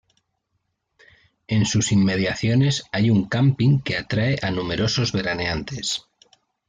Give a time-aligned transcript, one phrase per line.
[1.47, 6.07] En sus inmediaciones hay un camping que atrae a numerosos veraneantes.